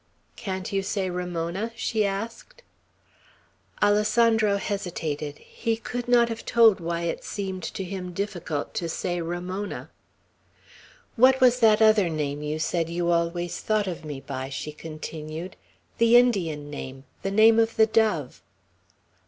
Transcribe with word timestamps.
"Can't 0.35 0.73
you 0.73 0.81
say 0.81 1.11
Ramona?" 1.11 1.71
she 1.75 2.07
asked. 2.07 2.63
Alessandro 3.83 4.57
hesitated. 4.57 5.37
He 5.37 5.77
could 5.77 6.07
not 6.07 6.27
have 6.27 6.43
told 6.43 6.79
why 6.79 7.01
it 7.03 7.23
seemed 7.23 7.61
to 7.65 7.83
him 7.83 8.11
difficult 8.11 8.73
to 8.73 8.89
say 8.89 9.21
Ramona. 9.21 9.91
"What 11.17 11.39
was 11.39 11.59
that 11.59 11.83
other 11.83 12.09
name, 12.09 12.41
you 12.41 12.57
said 12.57 12.89
you 12.89 13.11
always 13.11 13.59
thought 13.59 13.85
of 13.85 14.03
me 14.03 14.19
by?" 14.19 14.49
she 14.49 14.71
continued. 14.71 15.55
"The 15.99 16.17
Indian 16.17 16.71
name, 16.71 17.03
the 17.21 17.29
name 17.29 17.59
of 17.59 17.75
the 17.75 17.85
dove?" 17.85 18.41